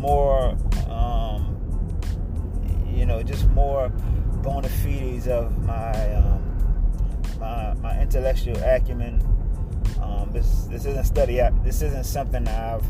more, 0.00 0.56
um, 0.88 1.56
you 2.92 3.06
know, 3.06 3.22
just 3.22 3.48
more 3.50 3.90
bona 4.42 4.68
fides 4.68 5.28
of 5.28 5.56
my 5.64 6.14
um, 6.14 7.36
my 7.38 7.74
my 7.74 8.00
intellectual 8.00 8.56
acumen. 8.64 9.22
Um, 10.02 10.30
this 10.32 10.64
this 10.64 10.86
isn't 10.86 11.04
study. 11.04 11.40
This 11.62 11.82
isn't 11.82 12.04
something 12.04 12.48
I've 12.48 12.84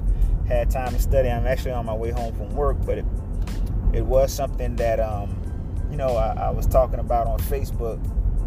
had 0.46 0.70
time 0.70 0.92
to 0.92 1.00
study. 1.00 1.28
I'm 1.28 1.46
actually 1.46 1.72
on 1.72 1.84
my 1.86 1.94
way 1.94 2.10
home 2.10 2.34
from 2.34 2.50
work, 2.54 2.76
but 2.86 2.98
it 2.98 3.04
it 3.92 4.04
was 4.06 4.32
something 4.32 4.76
that 4.76 5.00
um, 5.00 5.36
you 5.90 5.96
know 5.96 6.16
I, 6.16 6.34
I 6.34 6.50
was 6.50 6.66
talking 6.66 7.00
about 7.00 7.26
on 7.26 7.38
Facebook 7.40 7.98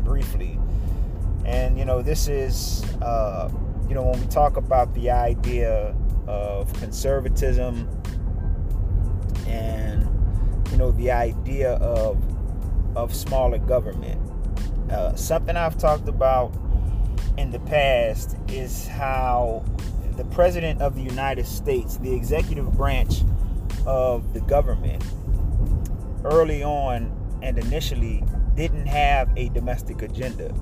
briefly, 0.05 0.57
and 1.45 1.77
you 1.77 1.83
know 1.83 2.01
this 2.01 2.29
is 2.29 2.83
uh, 3.01 3.51
you 3.89 3.95
know 3.95 4.03
when 4.03 4.19
we 4.21 4.27
talk 4.27 4.55
about 4.55 4.93
the 4.93 5.09
idea 5.09 5.93
of 6.27 6.71
conservatism 6.79 7.89
and 9.47 10.07
you 10.71 10.77
know 10.77 10.91
the 10.91 11.11
idea 11.11 11.73
of 11.73 12.21
of 12.95 13.13
smaller 13.13 13.57
government. 13.57 14.19
Uh, 14.91 15.15
something 15.15 15.55
I've 15.55 15.77
talked 15.77 16.07
about 16.07 16.55
in 17.37 17.51
the 17.51 17.59
past 17.59 18.37
is 18.47 18.87
how 18.87 19.63
the 20.17 20.25
president 20.25 20.81
of 20.81 20.95
the 20.95 21.01
United 21.01 21.47
States, 21.47 21.97
the 21.97 22.13
executive 22.13 22.71
branch 22.73 23.21
of 23.85 24.33
the 24.33 24.41
government, 24.41 25.03
early 26.23 26.63
on 26.63 27.11
and 27.41 27.57
initially 27.57 28.23
didn't 28.55 28.85
have 28.85 29.29
a 29.35 29.49
domestic 29.49 30.01
agenda. 30.01 30.53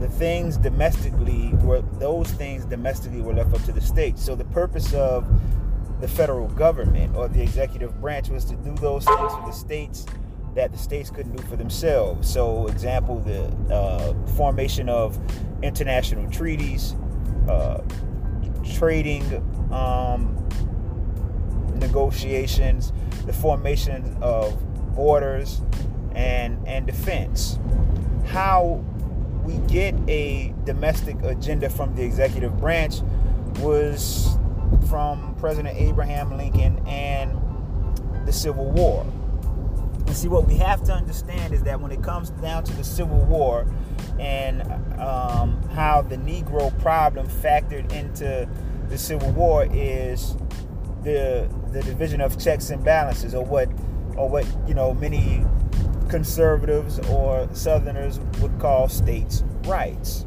The 0.00 0.08
things 0.08 0.56
domestically 0.56 1.50
were 1.62 1.82
those 1.98 2.30
things 2.32 2.64
domestically 2.64 3.20
were 3.20 3.34
left 3.34 3.54
up 3.54 3.62
to 3.64 3.72
the 3.72 3.80
states. 3.80 4.24
So 4.24 4.34
the 4.34 4.44
purpose 4.46 4.92
of 4.94 5.28
the 6.04 6.10
federal 6.10 6.48
government 6.48 7.16
or 7.16 7.28
the 7.28 7.40
executive 7.40 7.98
branch 7.98 8.28
was 8.28 8.44
to 8.44 8.54
do 8.56 8.74
those 8.74 9.06
things 9.06 9.32
for 9.32 9.42
the 9.46 9.52
states 9.52 10.04
that 10.54 10.70
the 10.70 10.76
states 10.76 11.08
couldn't 11.08 11.34
do 11.34 11.42
for 11.44 11.56
themselves. 11.56 12.28
So, 12.28 12.66
example, 12.66 13.20
the 13.20 13.44
uh, 13.74 14.12
formation 14.36 14.90
of 14.90 15.18
international 15.62 16.30
treaties, 16.30 16.94
uh, 17.48 17.80
trading 18.74 19.24
um, 19.72 20.46
negotiations, 21.76 22.92
the 23.24 23.32
formation 23.32 24.14
of 24.20 24.54
borders, 24.94 25.62
and 26.14 26.58
and 26.68 26.86
defense. 26.86 27.58
How 28.26 28.84
we 29.42 29.56
get 29.68 29.94
a 30.06 30.52
domestic 30.64 31.16
agenda 31.22 31.70
from 31.70 31.96
the 31.96 32.02
executive 32.02 32.58
branch 32.58 32.96
was 33.60 34.36
from 34.88 35.34
President 35.36 35.76
Abraham 35.76 36.36
Lincoln 36.36 36.78
and 36.86 37.38
the 38.26 38.32
Civil 38.32 38.70
War. 38.70 39.06
And 40.06 40.14
see, 40.14 40.28
what 40.28 40.46
we 40.46 40.56
have 40.56 40.82
to 40.84 40.92
understand 40.92 41.54
is 41.54 41.62
that 41.62 41.80
when 41.80 41.90
it 41.90 42.02
comes 42.02 42.30
down 42.30 42.64
to 42.64 42.76
the 42.76 42.84
Civil 42.84 43.18
War 43.24 43.66
and 44.18 44.62
um, 45.00 45.62
how 45.70 46.02
the 46.02 46.16
Negro 46.16 46.76
problem 46.80 47.26
factored 47.26 47.90
into 47.92 48.48
the 48.88 48.98
Civil 48.98 49.30
War 49.32 49.66
is 49.72 50.36
the 51.02 51.48
the 51.72 51.82
division 51.82 52.20
of 52.20 52.38
checks 52.38 52.70
and 52.70 52.84
balances, 52.84 53.34
or 53.34 53.44
what 53.44 53.68
or 54.16 54.28
what 54.28 54.46
you 54.66 54.74
know 54.74 54.94
many 54.94 55.44
conservatives 56.08 56.98
or 57.10 57.48
Southerners 57.52 58.20
would 58.40 58.58
call 58.58 58.88
states' 58.88 59.42
rights. 59.64 60.26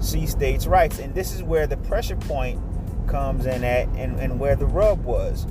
See 0.00 0.26
states' 0.26 0.66
rights, 0.66 0.98
and 0.98 1.14
this 1.14 1.34
is 1.34 1.42
where 1.42 1.66
the 1.66 1.76
pressure 1.76 2.16
point 2.16 2.60
comes 3.10 3.46
in 3.46 3.64
at, 3.64 3.88
and, 3.88 4.18
and 4.18 4.38
where 4.38 4.56
the 4.56 4.66
rub 4.66 5.04
was. 5.04 5.46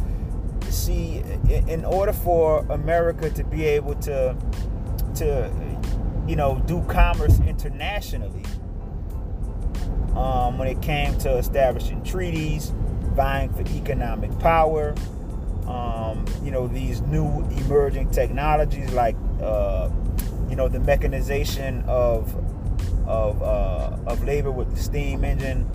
See, 0.69 1.21
in 1.67 1.85
order 1.85 2.13
for 2.13 2.65
America 2.69 3.29
to 3.29 3.43
be 3.43 3.65
able 3.65 3.95
to 3.95 4.35
to 5.15 5.51
you 6.27 6.35
know 6.35 6.61
do 6.65 6.83
commerce 6.83 7.39
internationally, 7.39 8.43
um, 10.15 10.57
when 10.57 10.67
it 10.67 10.81
came 10.81 11.17
to 11.19 11.37
establishing 11.37 12.03
treaties, 12.03 12.71
vying 13.15 13.51
for 13.53 13.61
economic 13.75 14.37
power, 14.39 14.95
um, 15.69 16.25
you 16.43 16.51
know, 16.51 16.67
these 16.67 17.01
new 17.01 17.43
emerging 17.51 18.09
technologies 18.09 18.91
like, 18.91 19.15
uh, 19.41 19.89
you 20.49 20.55
know, 20.55 20.67
the 20.67 20.79
mechanization 20.79 21.83
of 21.87 22.35
of 23.07 23.41
uh, 23.41 23.97
of 24.07 24.23
labor 24.23 24.51
with 24.51 24.71
the 24.71 24.81
steam 24.81 25.23
engine, 25.23 25.69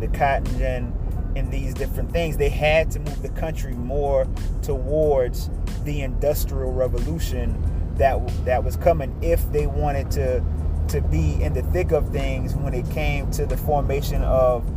the 0.00 0.08
cotton 0.08 0.46
gin, 0.58 0.92
and 1.36 1.50
these 1.52 1.74
different 1.74 2.12
things. 2.12 2.36
They 2.36 2.48
had 2.48 2.90
to 2.92 3.00
move 3.00 3.22
the 3.22 3.28
country 3.30 3.74
more 3.74 4.26
towards 4.62 5.50
the 5.84 6.02
industrial 6.02 6.72
revolution 6.72 7.60
that 7.96 8.26
that 8.44 8.64
was 8.64 8.76
coming 8.76 9.16
if 9.22 9.50
they 9.52 9.66
wanted 9.66 10.10
to 10.12 10.44
to 10.88 11.00
be 11.00 11.42
in 11.42 11.52
the 11.52 11.62
thick 11.62 11.92
of 11.92 12.10
things 12.10 12.54
when 12.54 12.74
it 12.74 12.88
came 12.90 13.30
to 13.30 13.46
the 13.46 13.56
formation 13.56 14.22
of 14.22 14.68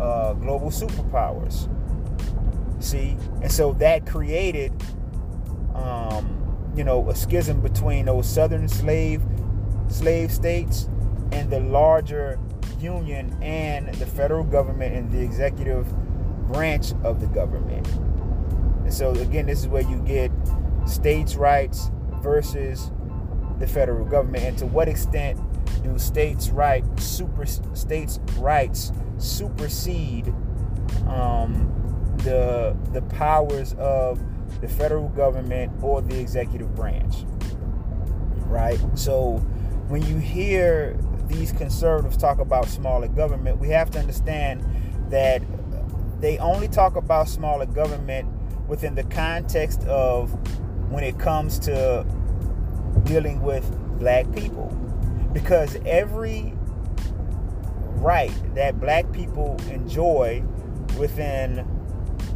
uh, 0.00 0.32
global 0.34 0.70
superpowers. 0.70 1.68
See, 2.82 3.16
and 3.40 3.50
so 3.50 3.72
that 3.74 4.06
created, 4.06 4.72
um, 5.74 6.72
you 6.74 6.82
know, 6.82 7.08
a 7.08 7.14
schism 7.14 7.60
between 7.60 8.06
those 8.06 8.28
southern 8.28 8.68
slave 8.68 9.22
slave 9.88 10.32
states 10.32 10.88
and 11.32 11.50
the 11.50 11.60
larger 11.60 12.38
union 12.82 13.36
and 13.42 13.88
the 13.94 14.06
federal 14.06 14.44
government 14.44 14.94
and 14.94 15.10
the 15.10 15.20
executive 15.20 15.86
branch 16.48 16.92
of 17.04 17.20
the 17.20 17.26
government. 17.28 17.86
And 18.84 18.92
so 18.92 19.12
again, 19.12 19.46
this 19.46 19.60
is 19.60 19.68
where 19.68 19.82
you 19.82 19.98
get 20.02 20.30
states' 20.86 21.36
rights 21.36 21.90
versus 22.20 22.90
the 23.58 23.66
federal 23.66 24.04
government, 24.04 24.44
and 24.44 24.58
to 24.58 24.66
what 24.66 24.88
extent 24.88 25.40
do 25.82 25.98
states' 25.98 26.50
rights 26.50 27.04
super 27.04 27.46
states' 27.46 28.18
rights 28.38 28.92
supersede 29.18 30.28
um, 31.06 31.70
the 32.18 32.76
the 32.92 33.02
powers 33.02 33.74
of 33.74 34.20
the 34.60 34.68
federal 34.68 35.08
government 35.08 35.72
or 35.82 36.02
the 36.02 36.18
executive 36.18 36.74
branch. 36.74 37.24
Right? 38.46 38.80
So 38.94 39.38
when 39.88 40.02
you 40.02 40.18
hear 40.18 40.96
these 41.28 41.52
conservatives 41.52 42.16
talk 42.16 42.38
about 42.38 42.66
smaller 42.66 43.08
government, 43.08 43.58
we 43.58 43.68
have 43.68 43.90
to 43.92 43.98
understand 43.98 44.64
that 45.10 45.42
they 46.20 46.38
only 46.38 46.68
talk 46.68 46.96
about 46.96 47.28
smaller 47.28 47.66
government 47.66 48.28
within 48.68 48.94
the 48.94 49.04
context 49.04 49.82
of 49.84 50.30
when 50.90 51.04
it 51.04 51.18
comes 51.18 51.58
to 51.60 52.06
dealing 53.04 53.40
with 53.42 53.68
black 53.98 54.30
people. 54.32 54.68
Because 55.32 55.76
every 55.86 56.54
right 57.96 58.32
that 58.54 58.80
black 58.80 59.10
people 59.12 59.58
enjoy 59.70 60.42
within 60.98 61.60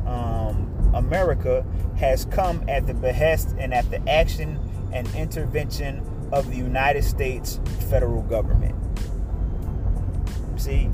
um, 0.06 0.90
America 0.94 1.64
has 1.96 2.24
come 2.26 2.64
at 2.68 2.86
the 2.86 2.94
behest 2.94 3.54
and 3.58 3.74
at 3.74 3.88
the 3.90 4.08
action 4.08 4.58
and 4.92 5.06
intervention 5.14 6.02
of 6.32 6.48
the 6.50 6.56
United 6.56 7.04
States 7.04 7.60
federal 7.88 8.22
government. 8.22 8.74
See, 10.56 10.90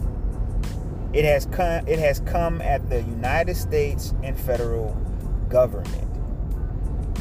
it 1.13 1.25
has 1.25 1.47
come. 1.47 1.87
It 1.87 1.99
has 1.99 2.21
come 2.21 2.61
at 2.63 2.89
the 2.89 3.03
United 3.03 3.57
States 3.57 4.15
and 4.23 4.39
federal 4.39 4.95
government. 5.49 6.09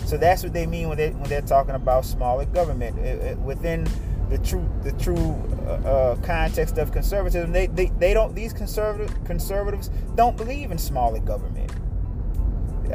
So 0.05 0.17
that's 0.17 0.44
what 0.44 0.53
they 0.53 0.66
mean 0.66 0.89
when 0.89 0.97
they 0.97 1.11
when 1.11 1.29
they're 1.29 1.41
talking 1.41 1.75
about 1.75 2.05
smaller 2.05 2.45
government 2.45 2.97
it, 2.99 3.22
it, 3.22 3.38
within 3.39 3.88
the 4.29 4.38
true 4.39 4.67
the 4.81 4.93
true 4.93 5.35
uh, 5.66 5.88
uh, 5.88 6.16
context 6.17 6.78
of 6.78 6.91
conservatism. 6.91 7.52
They, 7.52 7.67
they 7.67 7.87
they 7.99 8.14
don't 8.14 8.34
these 8.34 8.53
conservative 8.53 9.23
conservatives 9.25 9.90
don't 10.16 10.37
believe 10.37 10.72
in 10.72 10.78
smaller 10.78 11.19
government. 11.19 11.72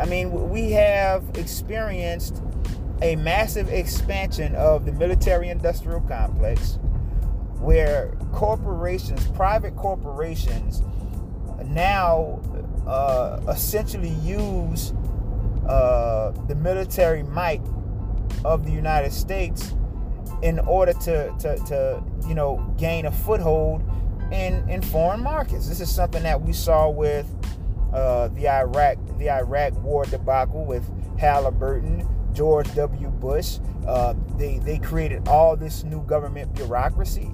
I 0.00 0.04
mean, 0.06 0.50
we 0.50 0.72
have 0.72 1.24
experienced 1.36 2.42
a 3.02 3.16
massive 3.16 3.68
expansion 3.68 4.54
of 4.54 4.86
the 4.86 4.92
military 4.92 5.48
industrial 5.48 6.00
complex 6.02 6.78
where 7.58 8.12
corporations, 8.32 9.26
private 9.28 9.74
corporations, 9.76 10.82
now 11.64 12.40
uh, 12.86 13.40
essentially 13.48 14.10
use 14.22 14.92
uh, 15.66 16.32
the 16.48 16.54
military 16.54 17.22
might 17.22 17.62
of 18.44 18.64
the 18.64 18.70
United 18.70 19.12
States 19.12 19.74
in 20.42 20.58
order 20.60 20.92
to, 20.92 21.34
to, 21.38 21.56
to 21.66 22.02
you 22.28 22.34
know 22.34 22.74
gain 22.78 23.06
a 23.06 23.12
foothold 23.12 23.82
in 24.30 24.68
in 24.68 24.82
foreign 24.82 25.22
markets. 25.22 25.68
This 25.68 25.80
is 25.80 25.92
something 25.92 26.22
that 26.22 26.40
we 26.40 26.52
saw 26.52 26.88
with 26.88 27.26
uh, 27.92 28.28
the 28.28 28.48
Iraq 28.48 28.98
the 29.18 29.30
Iraq 29.30 29.72
War 29.82 30.04
debacle 30.04 30.64
with 30.64 30.84
Halliburton, 31.18 32.06
George 32.36 32.72
W. 32.74 33.08
Bush. 33.08 33.58
Uh, 33.86 34.14
they 34.36 34.58
they 34.58 34.78
created 34.78 35.26
all 35.26 35.56
this 35.56 35.82
new 35.84 36.02
government 36.02 36.54
bureaucracy. 36.54 37.32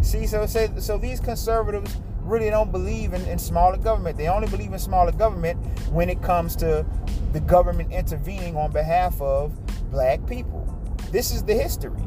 See, 0.00 0.26
so 0.26 0.46
say 0.46 0.70
so 0.78 0.96
these 0.96 1.18
conservatives 1.18 2.00
really 2.20 2.50
don't 2.50 2.70
believe 2.70 3.12
in, 3.12 3.26
in 3.26 3.38
smaller 3.38 3.76
government. 3.76 4.16
They 4.16 4.28
only 4.28 4.48
believe 4.48 4.72
in 4.72 4.78
smaller 4.78 5.12
government 5.12 5.58
when 5.90 6.08
it 6.08 6.22
comes 6.22 6.54
to 6.56 6.86
the 7.32 7.40
government 7.40 7.92
intervening 7.92 8.56
on 8.56 8.70
behalf 8.70 9.20
of 9.20 9.52
black 9.90 10.24
people. 10.26 10.62
This 11.10 11.32
is 11.32 11.42
the 11.42 11.54
history. 11.54 12.02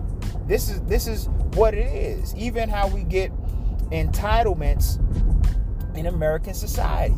This 0.47 0.69
is 0.69 0.81
this 0.83 1.05
is 1.05 1.27
what 1.55 1.73
it 1.73 1.93
is. 1.93 2.33
Even 2.35 2.69
how 2.69 2.87
we 2.87 3.03
get 3.03 3.31
entitlements 3.91 4.99
in 5.97 6.05
American 6.05 6.53
society. 6.53 7.15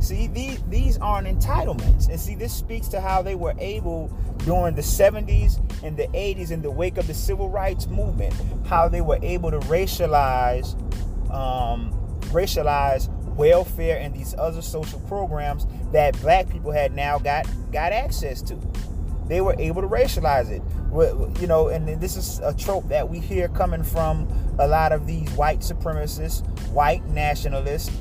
See, 0.00 0.28
these, 0.28 0.62
these 0.68 0.98
aren't 0.98 1.28
entitlements. 1.28 2.08
And 2.08 2.18
see, 2.18 2.34
this 2.34 2.54
speaks 2.54 2.88
to 2.88 3.00
how 3.00 3.22
they 3.22 3.34
were 3.34 3.54
able 3.58 4.08
during 4.38 4.74
the 4.74 4.82
70s 4.82 5.60
and 5.82 5.96
the 5.96 6.08
80s 6.08 6.50
in 6.50 6.62
the 6.62 6.70
wake 6.70 6.96
of 6.96 7.06
the 7.06 7.14
civil 7.14 7.50
rights 7.50 7.86
movement, 7.86 8.34
how 8.66 8.88
they 8.88 9.02
were 9.02 9.18
able 9.22 9.50
to 9.50 9.58
racialize 9.60 10.74
um, 11.30 11.92
racialize 12.32 13.08
welfare 13.36 13.98
and 13.98 14.14
these 14.14 14.34
other 14.36 14.62
social 14.62 15.00
programs 15.00 15.66
that 15.92 16.20
black 16.20 16.48
people 16.50 16.70
had 16.70 16.92
now 16.94 17.18
got 17.18 17.46
got 17.72 17.92
access 17.92 18.42
to. 18.42 18.58
They 19.26 19.40
were 19.40 19.54
able 19.58 19.80
to 19.82 19.88
racialize 19.88 20.50
it. 20.50 20.62
You 21.40 21.46
know, 21.46 21.68
and 21.68 22.00
this 22.00 22.16
is 22.16 22.40
a 22.40 22.52
trope 22.52 22.88
that 22.88 23.08
we 23.08 23.20
hear 23.20 23.48
coming 23.48 23.84
from 23.84 24.28
a 24.58 24.66
lot 24.66 24.90
of 24.90 25.06
these 25.06 25.30
white 25.32 25.60
supremacists, 25.60 26.44
white 26.70 27.06
nationalists, 27.06 27.96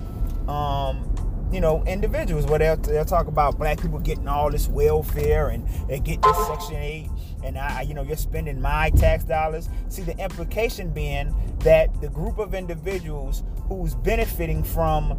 um, 0.48 1.09
you 1.52 1.62
know, 1.62 1.84
individuals 1.86 2.46
where 2.46 2.60
they'll, 2.60 2.78
they'll 2.78 3.06
talk 3.06 3.28
about 3.28 3.58
black 3.58 3.82
people 3.82 4.00
getting 4.00 4.28
all 4.28 4.52
this 4.52 4.68
welfare 4.68 5.50
and 5.50 5.68
they 5.88 6.00
get 6.00 6.22
this 6.22 6.38
Section 6.48 6.76
8 6.76 7.10
and 7.44 7.58
I, 7.58 7.82
you 7.82 7.94
know, 7.94 8.04
you're 8.04 8.18
spending 8.18 8.62
my 8.62 8.90
tax 8.92 9.24
dollars. 9.24 9.70
See, 9.88 10.04
the 10.04 10.18
implication 10.18 10.92
being 10.92 11.34
that 11.60 12.02
the 12.02 12.10
group 12.10 12.38
of 12.38 12.54
individuals 12.54 13.44
who's 13.68 13.96
benefiting 13.96 14.64
from 14.64 15.18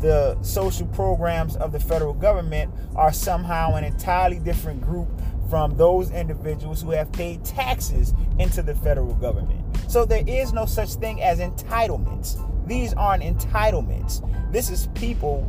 the 0.00 0.40
social 0.42 0.86
programs 0.88 1.56
of 1.56 1.72
the 1.72 1.80
federal 1.80 2.14
government 2.14 2.72
are 2.94 3.12
somehow 3.12 3.74
an 3.74 3.84
entirely 3.84 4.38
different 4.38 4.80
group 4.80 5.08
from 5.50 5.76
those 5.76 6.10
individuals 6.10 6.82
who 6.82 6.90
have 6.90 7.10
paid 7.12 7.44
taxes 7.44 8.14
into 8.38 8.62
the 8.62 8.74
federal 8.74 9.14
government. 9.14 9.64
So 9.90 10.04
there 10.04 10.22
is 10.26 10.52
no 10.52 10.66
such 10.66 10.94
thing 10.94 11.22
as 11.22 11.40
entitlements. 11.40 12.36
These 12.68 12.92
aren't 12.94 13.22
entitlements. 13.22 14.22
This 14.52 14.70
is 14.70 14.88
people 14.94 15.42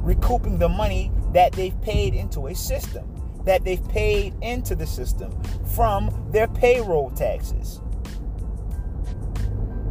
recouping 0.00 0.58
the 0.58 0.68
money 0.68 1.12
that 1.32 1.52
they've 1.52 1.78
paid 1.82 2.14
into 2.14 2.46
a 2.46 2.54
system, 2.54 3.04
that 3.44 3.64
they've 3.64 3.86
paid 3.88 4.34
into 4.42 4.74
the 4.74 4.86
system 4.86 5.30
from 5.74 6.28
their 6.30 6.48
payroll 6.48 7.10
taxes. 7.10 7.80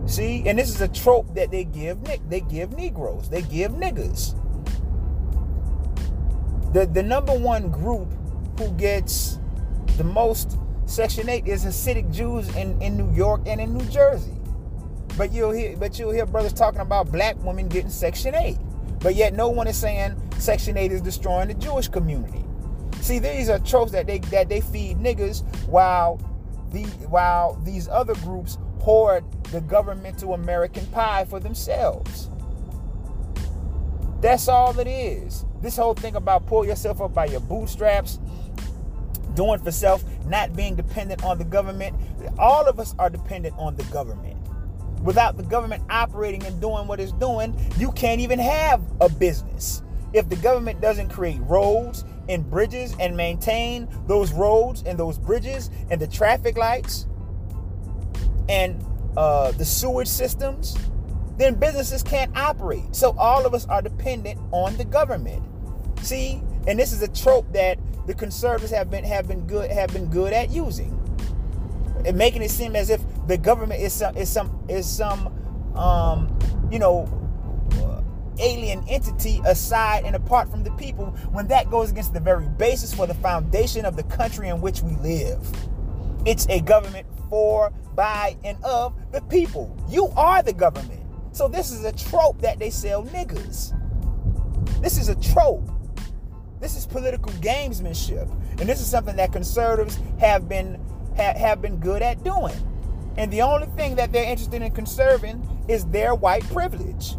See, 0.06 0.44
and 0.48 0.60
this 0.60 0.70
is 0.70 0.82
a 0.82 0.88
trope 0.88 1.34
that 1.36 1.52
they 1.52 1.64
give 1.64 2.04
they 2.30 2.42
give 2.42 2.74
Negroes, 2.74 3.30
they 3.30 3.42
give 3.44 3.72
niggas. 3.74 4.40
The 6.74 6.88
the 6.88 7.04
number 7.04 7.38
one 7.38 7.70
group 7.70 8.12
who 8.58 8.70
gets 8.72 9.40
the 9.98 10.04
most 10.04 10.58
Section 10.86 11.30
8 11.30 11.48
is 11.48 11.64
Hasidic 11.66 12.14
Jews 12.14 12.54
in, 12.56 12.80
in 12.82 12.98
New 12.98 13.12
York 13.16 13.42
and 13.46 13.62
in 13.62 13.76
New 13.76 13.86
Jersey. 13.86 14.34
But 15.18 15.32
you'll 15.32 15.52
hear 15.52 15.78
but 15.78 16.00
you'll 16.00 16.12
hear 16.12 16.26
brothers 16.26 16.54
talking 16.54 16.82
about 16.82 17.12
black 17.12 17.42
women 17.44 17.68
getting 17.68 17.90
Section 17.90 18.36
8. 18.36 18.58
But 19.00 19.16
yet 19.16 19.34
no 19.34 19.50
one 19.50 19.68
is 19.68 19.78
saying 19.78 20.16
Section 20.40 20.78
8 20.78 20.92
is 20.92 21.02
destroying 21.02 21.50
the 21.50 21.54
Jewish 21.54 21.88
community. 21.88 22.44
See, 23.02 23.20
these 23.20 23.50
are 23.50 23.60
tropes 23.60 23.92
that 23.92 24.08
they 24.08 24.20
that 24.20 24.50
they 24.50 24.62
feed 24.62 24.98
niggas 24.98 25.44
while 25.68 26.20
the 26.72 26.84
while 27.10 27.60
these 27.64 27.88
other 27.88 28.16
groups 28.16 28.58
hoard 28.80 29.24
the 29.52 29.62
governmental 29.62 30.34
American 30.34 30.86
pie 30.88 31.26
for 31.26 31.40
themselves. 31.40 32.30
That's 34.22 34.48
all 34.48 34.78
it 34.80 34.88
is. 34.88 35.46
This 35.62 35.78
whole 35.78 35.94
thing 35.94 36.16
about 36.16 36.46
pull 36.48 36.66
yourself 36.66 37.02
up 37.02 37.14
by 37.14 37.26
your 37.26 37.42
bootstraps, 37.42 38.20
doing 39.36 39.60
for 39.60 39.72
self, 39.72 40.04
not 40.26 40.56
being 40.56 40.76
dependent 40.76 41.24
on 41.24 41.38
the 41.38 41.44
government. 41.44 41.96
All 42.40 42.66
of 42.66 42.80
us 42.80 42.96
are 43.00 43.10
dependent 43.10 43.56
on 43.58 43.76
the 43.76 43.84
government. 43.86 44.33
Without 45.04 45.38
the 45.38 45.44
government 45.44 45.84
operating 45.90 46.44
and 46.46 46.60
doing 46.62 46.88
what 46.88 47.00
it's 47.00 47.12
doing, 47.14 47.56
you 47.78 47.92
can't 47.92 48.22
even 48.22 48.40
have 48.40 48.82
a 49.02 49.10
business. 49.10 49.84
If 50.14 50.30
the 50.30 50.36
government 50.38 50.80
doesn't 50.80 51.10
create 51.10 51.42
roads 51.42 52.06
and 52.30 52.50
bridges 52.50 52.96
and 53.00 53.18
maintain 53.18 53.88
those 54.08 54.32
roads 54.32 54.84
and 54.86 54.98
those 54.98 55.18
bridges 55.18 55.70
and 55.90 56.00
the 56.00 56.08
traffic 56.08 56.56
lights 56.56 57.08
and 58.48 58.84
uh, 59.18 59.52
the 59.52 59.66
sewage 59.66 60.08
systems, 60.08 60.78
then 61.38 61.56
businesses 61.56 62.04
can't 62.04 62.36
operate. 62.38 62.96
So 62.96 63.16
all 63.18 63.46
of 63.46 63.54
us 63.54 63.66
are 63.66 63.82
dependent 63.82 64.40
on 64.52 64.78
the 64.78 64.86
government. 64.86 65.44
See, 66.02 66.42
and 66.68 66.80
this 66.80 66.94
is 66.94 67.02
a 67.02 67.08
trope 67.08 67.52
that 67.54 67.78
the 68.06 68.14
conservatives 68.14 68.72
have 68.72 68.92
been 68.92 69.04
have 69.04 69.28
been 69.28 69.48
good 69.48 69.72
have 69.72 69.92
been 69.94 70.08
good 70.08 70.34
at 70.34 70.50
using, 70.50 70.92
and 72.06 72.18
making 72.18 72.42
it 72.42 72.52
seem 72.52 72.76
as 72.76 72.90
if 72.90 73.02
the 73.28 73.38
government 73.38 73.82
is 73.82 73.94
some 73.94 74.16
is 74.18 74.30
some 74.30 74.66
is 74.68 74.90
some 74.90 75.28
um, 75.76 76.38
you 76.72 76.80
know 76.80 77.08
alien 78.40 78.84
entity 78.88 79.42
aside 79.46 80.04
and 80.06 80.16
apart 80.16 80.50
from 80.50 80.64
the 80.64 80.72
people 80.72 81.08
when 81.32 81.48
that 81.48 81.70
goes 81.70 81.92
against 81.92 82.14
the 82.14 82.20
very 82.20 82.48
basis 82.48 82.94
for 82.94 83.08
the 83.08 83.14
foundation 83.16 83.86
of 83.86 83.96
the 83.96 84.04
country 84.04 84.50
in 84.50 84.62
which 84.62 84.82
we 84.82 84.96
live. 84.98 85.40
It's 86.26 86.48
a 86.48 86.62
government 86.62 87.06
for, 87.30 87.72
by, 87.96 88.38
and 88.44 88.58
of 88.64 88.96
the 89.12 89.22
people. 89.24 89.76
You 89.90 90.08
are 90.16 90.42
the 90.42 90.54
government. 90.54 91.02
So 91.32 91.48
this 91.48 91.72
is 91.72 91.84
a 91.84 91.92
trope 91.92 92.42
that 92.42 92.60
they 92.60 92.70
sell 92.70 93.04
niggas. 93.04 93.74
This 94.82 94.98
is 94.98 95.10
a 95.10 95.16
trope. 95.16 95.70
This 96.62 96.78
is 96.78 96.86
political 96.86 97.32
gamesmanship. 97.34 98.30
And 98.60 98.70
this 98.70 98.80
is 98.80 98.88
something 98.88 99.16
that 99.18 99.34
conservatives 99.34 100.00
have 100.20 100.48
been 100.48 100.80
ha- 101.18 101.38
have 101.38 101.62
been 101.62 101.78
good 101.78 102.02
at 102.02 102.24
doing. 102.24 102.56
And 103.18 103.32
the 103.32 103.42
only 103.42 103.68
thing 103.68 103.96
that 103.96 104.12
they're 104.12 104.30
interested 104.30 104.62
in 104.62 104.72
conserving 104.72 105.48
is 105.68 105.86
their 105.86 106.16
white 106.16 106.44
privilege. 106.52 107.16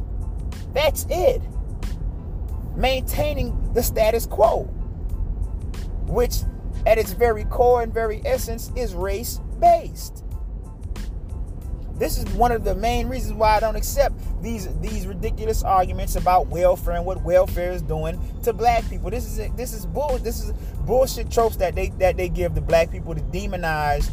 That's 0.73 1.07
it. 1.09 1.41
Maintaining 2.77 3.73
the 3.73 3.83
status 3.83 4.27
quo, 4.27 4.65
which 6.07 6.39
at 6.87 6.99
its 6.99 7.13
very 7.13 7.45
core 7.45 7.83
and 7.83 7.95
very 7.95 8.21
essence 8.25 8.73
is 8.77 8.95
race 8.95 9.41
based. 9.61 10.25
This 11.97 12.19
is 12.19 12.25
one 12.31 12.51
of 12.51 12.65
the 12.65 12.75
main 12.75 13.09
reasons 13.09 13.35
why 13.35 13.57
I 13.57 13.61
don't 13.61 13.77
accept 13.77 14.17
these 14.43 14.67
these 14.81 15.07
ridiculous 15.07 15.63
arguments 15.63 16.17
about 16.17 16.49
welfare 16.49 16.95
and 16.95 17.07
what 17.07 17.23
welfare 17.23 17.71
is 17.71 17.83
doing 17.83 18.21
to 18.43 18.53
black 18.53 18.89
people. 18.91 19.11
This 19.11 19.27
is 19.27 19.53
this 19.55 19.73
is 19.73 19.87
bull 19.87 20.19
this 20.19 20.43
is 20.43 20.53
bullshit 20.81 21.31
tropes 21.31 21.55
that 21.57 21.77
they 21.77 21.91
that 22.01 22.17
they 22.17 22.29
give 22.29 22.55
to 22.57 22.61
black 22.61 22.91
people 22.91 23.15
to 23.15 23.21
demonize 23.21 24.11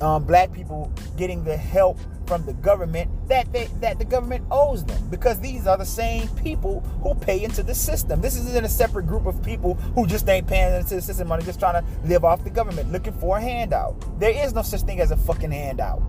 um, 0.00 0.24
black 0.24 0.52
people 0.52 0.92
getting 1.16 1.44
the 1.44 1.56
help 1.56 1.98
from 2.26 2.46
the 2.46 2.52
government 2.54 3.10
that 3.28 3.52
they 3.52 3.66
that 3.80 3.98
the 3.98 4.04
government 4.04 4.44
owes 4.50 4.84
them 4.84 5.08
because 5.10 5.40
these 5.40 5.66
are 5.66 5.76
the 5.76 5.84
same 5.84 6.28
people 6.36 6.80
who 7.02 7.14
pay 7.14 7.42
into 7.42 7.62
the 7.62 7.74
system. 7.74 8.20
This 8.20 8.36
isn't 8.36 8.64
a 8.64 8.68
separate 8.68 9.06
group 9.06 9.26
of 9.26 9.42
people 9.42 9.74
who 9.94 10.06
just 10.06 10.28
ain't 10.28 10.46
paying 10.46 10.74
into 10.74 10.94
the 10.94 11.02
system 11.02 11.28
money, 11.28 11.44
just 11.44 11.58
trying 11.58 11.82
to 11.82 12.08
live 12.08 12.24
off 12.24 12.44
the 12.44 12.50
government, 12.50 12.92
looking 12.92 13.12
for 13.14 13.38
a 13.38 13.40
handout. 13.40 13.96
There 14.20 14.30
is 14.30 14.54
no 14.54 14.62
such 14.62 14.82
thing 14.82 15.00
as 15.00 15.10
a 15.10 15.16
fucking 15.16 15.50
handout. 15.50 16.00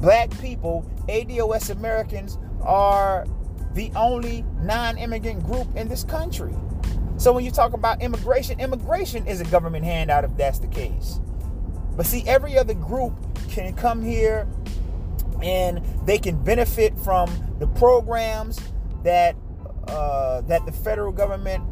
Black 0.00 0.30
people, 0.40 0.90
ADOS 1.08 1.70
Americans, 1.70 2.38
are 2.62 3.26
the 3.74 3.90
only 3.94 4.44
non-immigrant 4.60 5.44
group 5.44 5.66
in 5.76 5.88
this 5.88 6.04
country. 6.04 6.54
So 7.18 7.32
when 7.32 7.44
you 7.44 7.50
talk 7.50 7.72
about 7.72 8.00
immigration, 8.00 8.60
immigration 8.60 9.26
is 9.26 9.40
a 9.40 9.44
government 9.44 9.84
handout 9.84 10.24
if 10.24 10.36
that's 10.36 10.60
the 10.60 10.68
case. 10.68 11.20
But 11.96 12.06
see, 12.06 12.22
every 12.28 12.56
other 12.56 12.74
group 12.74 13.12
can 13.48 13.74
come 13.74 14.02
here 14.02 14.46
and 15.42 15.84
they 16.06 16.18
can 16.18 16.42
benefit 16.42 16.96
from 16.98 17.28
the 17.58 17.66
programs 17.66 18.60
that 19.02 19.34
uh, 19.88 20.42
that 20.42 20.64
the 20.64 20.72
federal 20.72 21.10
government 21.10 21.64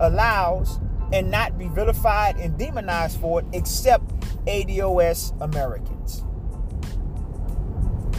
allows 0.00 0.78
and 1.12 1.30
not 1.30 1.58
be 1.58 1.68
vilified 1.68 2.36
and 2.36 2.58
demonized 2.58 3.20
for 3.20 3.40
it 3.40 3.46
except 3.54 4.06
ADOS 4.46 5.32
Americans. 5.40 6.24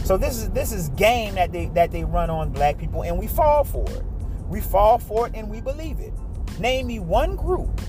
So 0.04 0.16
this 0.16 0.36
is 0.36 0.50
this 0.50 0.72
is 0.72 0.88
game 0.90 1.36
that 1.36 1.52
they 1.52 1.66
that 1.74 1.92
they 1.92 2.02
run 2.02 2.28
on 2.28 2.50
black 2.50 2.76
people 2.76 3.02
and 3.02 3.18
we 3.18 3.28
fall 3.28 3.62
for 3.62 3.88
it. 3.88 4.02
We 4.48 4.60
fall 4.60 4.98
for 4.98 5.28
it 5.28 5.34
and 5.36 5.48
we 5.48 5.60
believe 5.60 6.00
it. 6.00 6.12
Name 6.58 6.86
me 6.86 6.98
one 6.98 7.36
group 7.36 7.80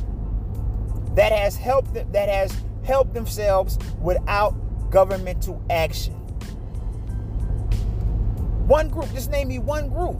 that 1.15 1.31
has 1.31 1.55
helped 1.55 1.93
that 1.93 2.29
has 2.29 2.55
helped 2.83 3.13
themselves 3.13 3.77
without 3.99 4.51
governmental 4.89 5.61
action. 5.69 6.13
One 8.67 8.89
group, 8.89 9.11
just 9.11 9.29
name 9.29 9.49
me 9.49 9.59
one 9.59 9.89
group. 9.89 10.17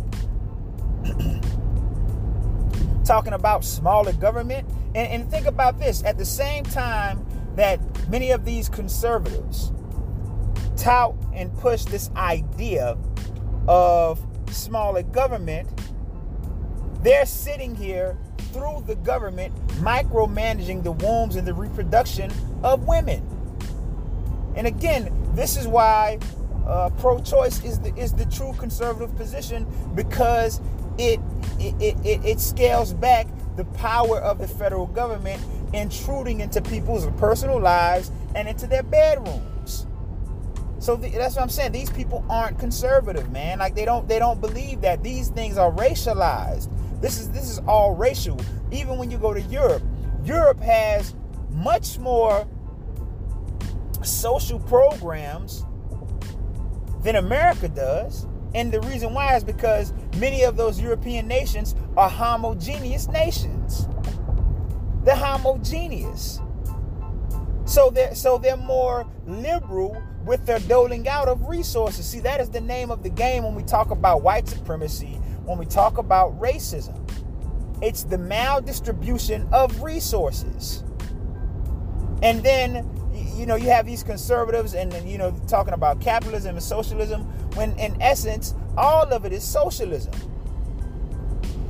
Talking 3.06 3.34
about 3.34 3.64
smaller 3.64 4.14
government. 4.14 4.68
And, 4.96 5.08
and 5.08 5.32
think 5.32 5.48
about 5.48 5.80
this 5.80 6.04
at 6.04 6.18
the 6.18 6.26
same 6.26 6.64
time 6.64 7.26
that 7.56 7.80
many 8.10 8.32
of 8.32 8.46
these 8.46 8.70
conservatives 8.70 9.72
tout 10.76 11.16
and 11.34 11.56
push 11.60 11.84
this 11.86 12.10
idea 12.16 12.98
of 13.68 14.26
smaller 14.52 15.04
government, 15.04 15.70
they're 17.02 17.26
sitting 17.26 17.76
here 17.76 18.18
through 18.54 18.84
the 18.88 18.96
government 18.96 19.54
micromanaging 19.82 20.84
the 20.84 20.92
wombs 20.92 21.36
and 21.36 21.48
the 21.48 21.54
reproduction 21.54 22.32
of 22.64 22.88
women. 22.88 23.28
And 24.56 24.68
again, 24.68 25.12
this 25.34 25.58
is 25.58 25.68
why 25.68 26.20
uh, 26.66 26.90
pro-choice 27.00 27.64
is 27.66 27.80
the 27.80 27.94
is 27.96 28.14
the 28.14 28.26
true 28.26 28.54
conservative 28.54 29.16
position 29.18 29.66
because 29.96 30.62
it 30.98 31.20
it, 31.60 31.76
it 32.06 32.26
it 32.26 32.40
scales 32.40 32.94
back 32.94 33.28
the 33.58 33.66
power 33.66 34.20
of 34.20 34.38
the 34.38 34.48
federal 34.48 34.88
government 34.88 35.42
intruding 35.74 36.40
into 36.40 36.62
people's 36.62 37.08
personal 37.18 37.60
lives 37.60 38.12
and 38.36 38.48
into 38.48 38.68
their 38.68 38.84
bedrooms. 38.84 39.88
So 40.80 40.96
the, 40.96 41.10
that's 41.10 41.36
what 41.36 41.44
I'm 41.44 41.50
saying. 41.50 41.72
These 41.72 41.90
people 41.90 42.26
aren't 42.30 42.60
conservative, 42.60 43.32
man. 43.32 43.60
Like 43.60 43.76
they 43.76 43.86
don't 43.86 44.08
they 44.08 44.20
don't 44.20 44.40
believe 44.40 44.82
that 44.82 45.04
these 45.04 45.30
things 45.30 45.58
are 45.58 45.72
racialized. 45.72 46.70
This 47.04 47.20
is 47.20 47.30
this 47.32 47.50
is 47.50 47.60
all 47.68 47.94
racial. 47.94 48.40
Even 48.72 48.98
when 48.98 49.12
you 49.12 49.18
go 49.18 49.34
to 49.34 49.42
Europe, 49.42 49.84
Europe 50.24 50.62
has 50.62 51.14
much 51.50 52.00
more 52.00 52.48
social 54.04 54.58
programs 54.58 55.66
than 57.02 57.18
America 57.18 57.68
does. 57.68 58.26
And 58.56 58.72
the 58.72 58.80
reason 58.82 59.14
why 59.14 59.36
is 59.36 59.44
because 59.44 59.92
many 60.16 60.44
of 60.44 60.56
those 60.56 60.80
European 60.80 61.28
nations 61.28 61.76
are 61.98 62.10
homogeneous 62.10 63.10
nations. 63.10 63.90
They're 65.04 65.14
homogeneous. 65.14 66.40
So 67.66 67.90
they're 67.90 68.16
so 68.16 68.38
they're 68.38 68.56
more 68.56 69.06
liberal 69.28 70.02
with 70.24 70.46
their 70.46 70.60
doling 70.60 71.10
out 71.10 71.28
of 71.28 71.50
resources. 71.50 72.06
See, 72.06 72.22
that 72.22 72.40
is 72.40 72.50
the 72.50 72.62
name 72.62 72.92
of 72.92 73.04
the 73.04 73.10
game 73.10 73.44
when 73.44 73.56
we 73.56 73.64
talk 73.64 73.92
about 73.92 74.22
white 74.22 74.48
supremacy, 74.48 75.20
when 75.46 75.58
we 75.58 75.66
talk 75.66 75.98
about 75.98 76.40
racism. 76.40 77.00
It's 77.82 78.04
the 78.04 78.18
maldistribution 78.18 79.52
of 79.52 79.82
resources. 79.84 80.84
And 82.22 82.42
then 82.44 82.90
you 83.36 83.46
know, 83.46 83.56
you 83.56 83.70
have 83.70 83.86
these 83.86 84.04
conservatives 84.04 84.74
and, 84.74 84.94
you 85.10 85.18
know, 85.18 85.32
talking 85.48 85.74
about 85.74 86.00
capitalism 86.00 86.56
and 86.56 86.64
socialism, 86.64 87.24
when 87.56 87.78
in 87.80 88.00
essence, 88.02 88.54
all 88.78 89.04
of 89.12 89.26
it 89.26 89.34
is 89.34 89.44
socialism. 89.44 90.14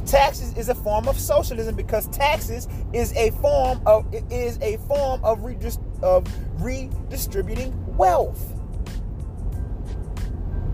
Taxes 0.05 0.55
is 0.57 0.69
a 0.69 0.75
form 0.75 1.07
of 1.07 1.17
socialism 1.17 1.75
because 1.75 2.07
taxes 2.09 2.67
is 2.91 3.13
a 3.13 3.31
form 3.31 3.81
of 3.85 4.05
is 4.29 4.59
a 4.61 4.77
form 4.87 5.23
of 5.23 5.39
redist- 5.39 5.81
of 6.03 6.27
redistributing 6.61 7.73
wealth. 7.95 8.53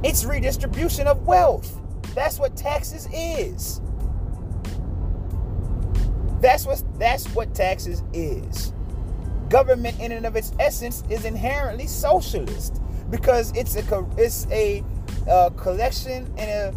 It's 0.03 0.25
redistribution 0.25 1.07
of 1.07 1.25
wealth. 1.27 1.78
That's 2.15 2.39
what 2.39 2.57
taxes 2.57 3.07
is. 3.13 3.81
That's 6.41 6.65
what 6.65 6.83
that's 6.99 7.27
what 7.35 7.53
taxes 7.55 8.03
is 8.13 8.73
government 9.49 9.99
in 9.99 10.11
and 10.11 10.25
of 10.25 10.35
its 10.35 10.53
essence 10.59 11.03
is 11.09 11.25
inherently 11.25 11.87
socialist 11.87 12.81
because 13.09 13.51
it's 13.55 13.75
a 13.75 14.07
it's 14.17 14.47
a, 14.51 14.83
a 15.27 15.51
collection 15.57 16.31
and 16.37 16.75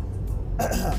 a 0.58 0.98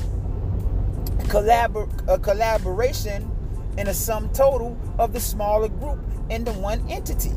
collabor, 1.24 1.88
a 2.08 2.18
collaboration 2.18 3.30
and 3.76 3.88
a 3.88 3.94
sum 3.94 4.28
total 4.32 4.78
of 4.98 5.12
the 5.12 5.20
smaller 5.20 5.68
group 5.68 5.98
into 6.30 6.52
one 6.52 6.84
entity 6.88 7.32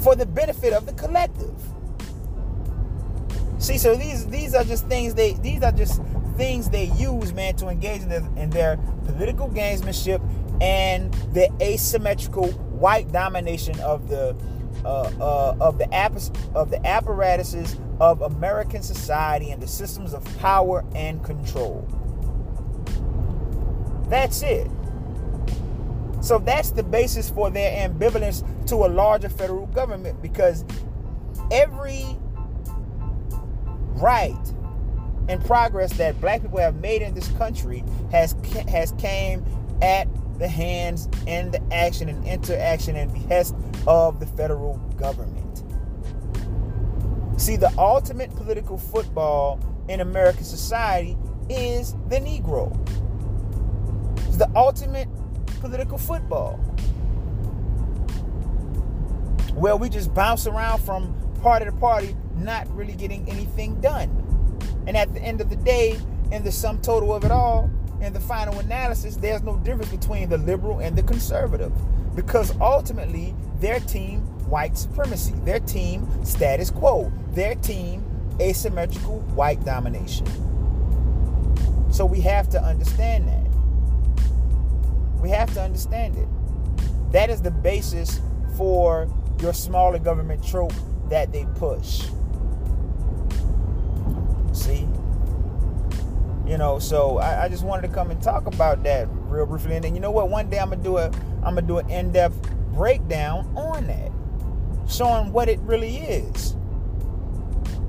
for 0.00 0.16
the 0.16 0.26
benefit 0.26 0.72
of 0.72 0.86
the 0.86 0.92
collective. 0.94 1.54
See, 3.58 3.78
so 3.78 3.94
these 3.94 4.26
these 4.26 4.54
are 4.54 4.64
just 4.64 4.86
things 4.86 5.14
they 5.14 5.32
these 5.34 5.62
are 5.62 5.72
just 5.72 6.00
things 6.36 6.68
they 6.68 6.84
use, 6.84 7.32
man, 7.32 7.56
to 7.56 7.68
engage 7.68 8.02
in 8.02 8.08
their, 8.08 8.28
in 8.36 8.50
their 8.50 8.76
political 9.06 9.48
gamesmanship 9.48 10.20
and 10.60 11.12
the 11.32 11.50
asymmetrical 11.60 12.48
white 12.52 13.10
domination 13.12 13.78
of 13.80 14.08
the 14.08 14.36
uh, 14.84 15.10
uh, 15.20 15.56
of 15.60 15.78
the 15.78 15.86
of 16.54 16.70
the 16.70 16.86
apparatuses 16.86 17.76
of 17.98 18.20
American 18.22 18.82
society 18.82 19.50
and 19.50 19.62
the 19.62 19.66
systems 19.66 20.12
of 20.12 20.22
power 20.38 20.84
and 20.94 21.24
control. 21.24 21.88
That's 24.08 24.42
it. 24.42 24.70
So 26.20 26.38
that's 26.38 26.70
the 26.70 26.82
basis 26.82 27.30
for 27.30 27.50
their 27.50 27.88
ambivalence 27.88 28.44
to 28.68 28.76
a 28.76 28.88
larger 28.88 29.28
federal 29.28 29.66
government 29.66 30.20
because 30.20 30.64
every 31.50 32.16
right 33.96 34.54
and 35.28 35.44
progress 35.44 35.92
that 35.94 36.20
black 36.20 36.42
people 36.42 36.58
have 36.58 36.76
made 36.76 37.02
in 37.02 37.14
this 37.14 37.28
country 37.32 37.82
has 38.12 38.34
has 38.68 38.92
came 38.92 39.44
at 39.82 40.08
the 40.38 40.48
hands 40.48 41.08
and 41.26 41.52
the 41.52 41.62
action 41.72 42.08
and 42.08 42.24
interaction 42.26 42.96
and 42.96 43.12
behest 43.12 43.54
of 43.86 44.20
the 44.20 44.26
federal 44.26 44.76
government. 44.96 45.62
See, 47.40 47.56
the 47.56 47.72
ultimate 47.78 48.34
political 48.36 48.78
football 48.78 49.60
in 49.88 50.00
American 50.00 50.44
society 50.44 51.16
is 51.48 51.92
the 52.08 52.16
Negro. 52.16 52.74
It's 54.26 54.36
the 54.36 54.50
ultimate 54.54 55.08
political 55.60 55.98
football. 55.98 56.56
Where 59.54 59.76
we 59.76 59.88
just 59.88 60.12
bounce 60.12 60.46
around 60.46 60.82
from 60.82 61.14
party 61.40 61.64
to 61.66 61.72
party, 61.72 62.16
not 62.36 62.68
really 62.74 62.94
getting 62.94 63.28
anything 63.28 63.80
done. 63.80 64.10
And 64.86 64.96
at 64.96 65.12
the 65.14 65.20
end 65.20 65.40
of 65.40 65.50
the 65.50 65.56
day, 65.56 65.98
in 66.30 66.44
the 66.44 66.52
sum 66.52 66.80
total 66.80 67.14
of 67.14 67.24
it 67.24 67.30
all, 67.30 67.70
in 68.00 68.12
the 68.12 68.20
final 68.20 68.58
analysis, 68.58 69.16
there's 69.16 69.42
no 69.42 69.56
difference 69.58 69.90
between 69.90 70.28
the 70.28 70.38
liberal 70.38 70.80
and 70.80 70.96
the 70.96 71.02
conservative 71.02 71.72
because 72.14 72.58
ultimately 72.60 73.34
their 73.60 73.80
team 73.80 74.20
white 74.48 74.76
supremacy, 74.76 75.34
their 75.44 75.60
team 75.60 76.06
status 76.24 76.70
quo, 76.70 77.12
their 77.32 77.54
team 77.56 78.04
asymmetrical 78.40 79.20
white 79.34 79.64
domination. 79.64 80.26
So 81.90 82.04
we 82.04 82.20
have 82.20 82.48
to 82.50 82.62
understand 82.62 83.28
that. 83.28 83.46
We 85.20 85.30
have 85.30 85.52
to 85.54 85.62
understand 85.62 86.16
it. 86.16 86.28
That 87.12 87.30
is 87.30 87.40
the 87.40 87.50
basis 87.50 88.20
for 88.56 89.08
your 89.40 89.54
smaller 89.54 89.98
government 89.98 90.46
trope 90.46 90.74
that 91.08 91.32
they 91.32 91.46
push. 91.56 92.06
See? 94.56 94.88
You 96.46 96.56
know, 96.56 96.78
so 96.78 97.18
I, 97.18 97.44
I, 97.44 97.48
just 97.48 97.62
wanted 97.64 97.88
to 97.88 97.94
come 97.94 98.10
and 98.10 98.22
talk 98.22 98.46
about 98.46 98.82
that 98.84 99.06
real 99.10 99.46
briefly. 99.46 99.74
And 99.74 99.84
then 99.84 99.94
you 99.94 100.00
know 100.00 100.10
what? 100.10 100.30
One 100.30 100.48
day 100.48 100.58
I'm 100.58 100.70
gonna 100.70 100.82
do 100.82 100.96
a 100.96 101.10
I'm 101.44 101.56
gonna 101.56 101.62
do 101.62 101.78
an 101.78 101.90
in-depth 101.90 102.50
breakdown 102.72 103.52
on 103.56 103.86
that, 103.88 104.10
showing 104.90 105.32
what 105.32 105.48
it 105.48 105.58
really 105.60 105.98
is. 105.98 106.56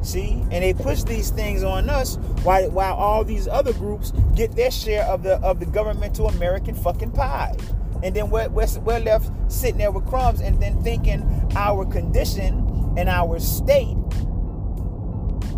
See, 0.01 0.43
and 0.51 0.63
they 0.63 0.73
push 0.73 1.03
these 1.03 1.29
things 1.29 1.63
on 1.63 1.89
us 1.89 2.17
while 2.43 2.69
while 2.71 2.95
all 2.95 3.23
these 3.23 3.47
other 3.47 3.73
groups 3.73 4.11
get 4.35 4.55
their 4.55 4.71
share 4.71 5.03
of 5.05 5.23
the 5.23 5.35
of 5.35 5.59
the 5.59 5.65
governmental 5.67 6.27
American 6.27 6.75
fucking 6.75 7.11
pie. 7.11 7.55
And 8.03 8.15
then 8.15 8.29
we're, 8.29 8.49
we're, 8.49 8.67
we're 8.81 8.99
left 8.99 9.31
sitting 9.51 9.77
there 9.77 9.91
with 9.91 10.05
crumbs 10.05 10.41
and 10.41 10.61
then 10.61 10.83
thinking 10.83 11.23
our 11.55 11.85
condition 11.85 12.93
and 12.97 13.09
our 13.09 13.39
state 13.39 13.97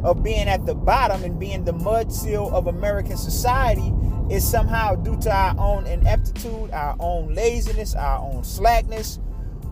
of 0.04 0.24
being 0.24 0.48
at 0.48 0.66
the 0.66 0.76
bottom 0.76 1.24
and 1.24 1.40
being 1.40 1.64
the 1.64 1.74
mudsill 1.74 2.52
of 2.54 2.68
American 2.68 3.18
society 3.18 3.94
is 4.30 4.50
somehow 4.50 4.96
due 4.96 5.18
to 5.22 5.32
our 5.32 5.56
own 5.58 5.86
ineptitude, 5.88 6.72
our 6.72 6.96
own 7.00 7.34
laziness, 7.34 7.96
our 7.96 8.20
own 8.20 8.44
slackness, 8.44 9.20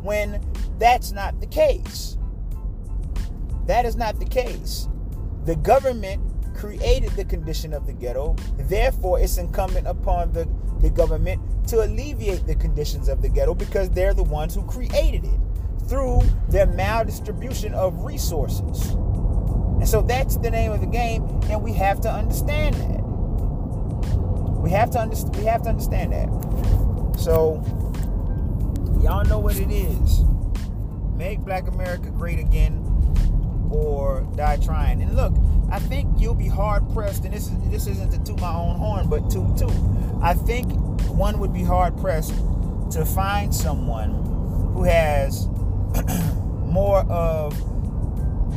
when 0.01 0.41
that's 0.79 1.12
not 1.12 1.39
the 1.39 1.48
case. 1.48 2.17
That 3.65 3.86
is 3.86 3.96
not 3.96 4.19
the 4.19 4.25
case. 4.25 4.88
The 5.46 5.55
government 5.55 6.22
created 6.55 7.12
the 7.12 7.25
condition 7.25 7.74
of 7.74 7.86
the 7.86 7.93
ghetto, 7.93 8.36
therefore, 8.57 9.19
it's 9.19 9.38
incumbent 9.38 9.88
upon 9.88 10.34
the, 10.34 10.50
the 10.81 10.89
government 10.89 11.41
to 11.67 11.84
alleviate 11.84 12.48
the 12.48 12.55
conditions 12.55 13.10
of 13.10 13.22
the 13.22 13.29
ghetto 13.29 13.53
because 13.53 13.89
they're 13.91 14.13
the 14.13 14.24
ones 14.24 14.55
who 14.55 14.63
created 14.63 15.24
it 15.24 15.39
through 15.88 16.22
their 16.50 16.67
maldistribution 16.67 17.74
of 17.74 18.03
resources. 18.03 18.96
And 19.79 19.88
so 19.88 20.01
that's 20.01 20.38
the 20.38 20.50
name 20.50 20.72
of 20.72 20.81
the 20.81 20.88
game, 20.88 21.24
and 21.50 21.62
we 21.62 21.74
have 21.74 22.01
to 22.01 22.12
understand 22.12 22.75
that. 22.75 23.03
We 24.60 24.72
have 24.72 24.91
to 24.91 25.00
understand. 25.00 25.36
We 25.36 25.46
have 25.46 25.62
to 25.63 25.69
understand 25.69 26.13
that. 26.13 27.19
So 27.19 27.63
y'all 29.01 29.24
know 29.25 29.39
what 29.39 29.57
it 29.57 29.72
is. 29.72 30.24
Make 31.15 31.39
Black 31.39 31.67
America 31.67 32.10
great 32.10 32.39
again, 32.39 32.84
or 33.72 34.27
die 34.36 34.57
trying. 34.57 35.01
And 35.01 35.15
look, 35.15 35.34
I 35.72 35.79
think 35.79 36.19
you'll 36.19 36.36
be 36.36 36.48
hard 36.48 36.89
pressed. 36.91 37.24
And 37.24 37.34
this 37.34 37.48
is 37.48 37.69
this 37.69 37.88
isn't 37.88 38.12
to 38.12 38.24
toot 38.24 38.41
my 38.41 38.53
own 38.53 38.77
horn, 38.77 39.07
but 39.07 39.29
to 39.31 39.55
toot. 39.57 39.72
I 40.22 40.34
think 40.34 40.72
one 41.07 41.39
would 41.39 41.53
be 41.53 41.63
hard 41.63 41.98
pressed 41.98 42.34
to 42.91 43.05
find 43.05 43.53
someone 43.53 44.12
who 44.74 44.84
has 44.84 45.48
more 46.65 47.00
of 47.10 47.55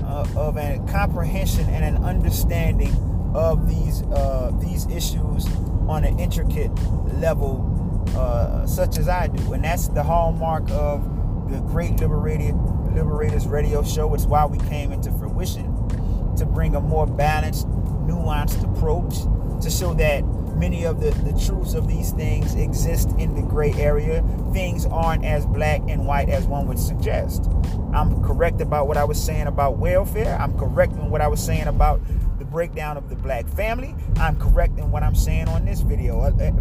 uh, 0.05 0.27
of 0.37 0.57
a 0.57 0.83
comprehension 0.91 1.69
and 1.69 1.85
an 1.85 2.05
understanding 2.05 2.93
of 3.35 3.69
these 3.69 4.03
uh, 4.03 4.53
these 4.61 4.87
issues 4.89 5.47
on 5.89 6.05
an 6.05 6.19
intricate 6.19 6.71
level, 7.15 8.05
uh, 8.17 8.67
such 8.67 8.99
as 8.99 9.09
I 9.09 9.29
do, 9.29 9.53
and 9.53 9.65
that's 9.65 9.89
the 9.89 10.03
hallmark 10.03 10.69
of 10.71 11.05
the 11.51 11.61
Great 11.61 11.99
Liberated 12.01 12.55
Liberators 12.95 13.47
Radio 13.47 13.83
Show. 13.83 14.15
It's 14.15 14.27
why 14.27 14.47
we 14.47 14.59
came 14.69 14.93
into 14.93 15.11
fruition 15.13 15.89
to 16.37 16.47
bring 16.47 16.75
a 16.75 16.81
more 16.81 17.07
balanced, 17.07 17.69
nuanced 17.69 18.63
approach 18.65 19.15
to 19.63 19.71
show 19.71 19.95
that 19.95 20.23
many 20.61 20.85
of 20.85 21.01
the, 21.01 21.11
the 21.23 21.33
truths 21.47 21.73
of 21.73 21.89
these 21.89 22.13
things 22.13 22.55
exist 22.55 23.09
in 23.19 23.35
the 23.35 23.41
gray 23.41 23.73
area. 23.73 24.23
Things 24.53 24.85
aren't 24.85 25.25
as 25.25 25.47
black 25.47 25.81
and 25.89 26.07
white 26.07 26.29
as 26.29 26.45
one 26.45 26.69
would 26.69 26.79
suggest. 26.79 27.47
I'm 27.95 28.23
correct 28.23 28.61
about 28.61 28.87
what 28.87 28.99
I 28.99 29.05
was 29.05 29.21
saying 29.21 29.47
about 29.47 29.79
welfare. 29.79 30.37
I'm 30.39 30.57
correct 30.59 30.93
in 30.93 31.09
what 31.09 31.23
I 31.23 31.29
was 31.29 31.43
saying 31.43 31.67
about 31.67 32.03
the 32.39 32.45
breakdown 32.45 32.99
of 32.99 33.09
the 33.09 33.17
black 33.17 33.49
family. 33.49 33.97
I'm 34.17 34.39
correct 34.39 34.79
in 34.79 34.91
what 34.91 35.03
I'm 35.03 35.15
saying 35.15 35.49
on 35.49 35.65
this 35.65 35.81
video. 35.81 36.21
Uh, 36.21 36.31
uh, 36.39 36.53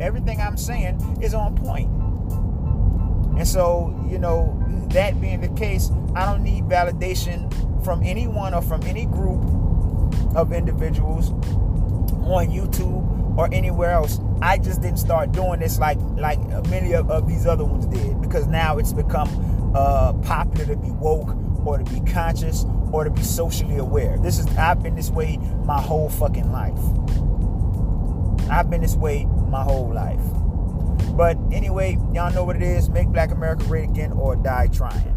everything 0.00 0.40
I'm 0.40 0.56
saying 0.56 1.18
is 1.20 1.34
on 1.34 1.54
point. 1.54 1.90
And 3.38 3.46
so, 3.46 3.94
you 4.10 4.18
know, 4.18 4.58
that 4.92 5.20
being 5.20 5.42
the 5.42 5.48
case, 5.48 5.90
I 6.14 6.24
don't 6.24 6.42
need 6.42 6.64
validation 6.64 7.52
from 7.84 8.02
anyone 8.02 8.54
or 8.54 8.62
from 8.62 8.82
any 8.84 9.04
group 9.04 9.42
of 10.34 10.52
individuals 10.52 11.30
on 11.30 12.48
YouTube 12.48 13.21
or 13.36 13.48
anywhere 13.52 13.90
else. 13.90 14.20
I 14.40 14.58
just 14.58 14.82
didn't 14.82 14.98
start 14.98 15.32
doing 15.32 15.60
this 15.60 15.78
like 15.78 15.98
like 16.16 16.38
many 16.68 16.92
of, 16.92 17.10
of 17.10 17.28
these 17.28 17.46
other 17.46 17.64
ones 17.64 17.86
did 17.86 18.20
because 18.20 18.46
now 18.46 18.78
it's 18.78 18.92
become 18.92 19.72
uh, 19.74 20.12
popular 20.14 20.66
to 20.66 20.76
be 20.76 20.90
woke 20.90 21.36
or 21.64 21.78
to 21.78 21.84
be 21.84 22.00
conscious 22.10 22.64
or 22.92 23.04
to 23.04 23.10
be 23.10 23.22
socially 23.22 23.78
aware. 23.78 24.18
This 24.18 24.38
is 24.38 24.46
I've 24.56 24.82
been 24.82 24.96
this 24.96 25.10
way 25.10 25.38
my 25.64 25.80
whole 25.80 26.10
fucking 26.10 26.50
life. 26.52 26.78
I've 28.50 28.68
been 28.68 28.80
this 28.80 28.96
way 28.96 29.24
my 29.24 29.62
whole 29.62 29.92
life. 29.92 30.20
But 31.16 31.36
anyway, 31.52 31.98
y'all 32.12 32.32
know 32.32 32.44
what 32.44 32.56
it 32.56 32.62
is. 32.62 32.88
Make 32.88 33.08
Black 33.08 33.30
America 33.30 33.64
great 33.64 33.88
again 33.90 34.12
or 34.12 34.36
die 34.36 34.68
trying. 34.68 35.11